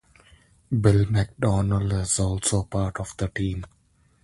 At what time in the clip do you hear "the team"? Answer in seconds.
3.17-3.63